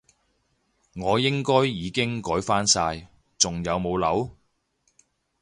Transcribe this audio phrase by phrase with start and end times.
[0.95, 3.07] 我應該已經改返晒，
[3.37, 4.31] 仲有冇漏？